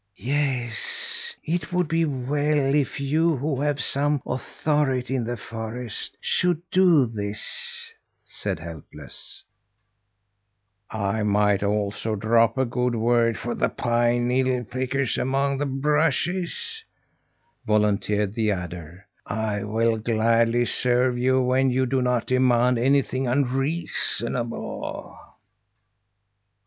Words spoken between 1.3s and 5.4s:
it would be well if you who have some authority in the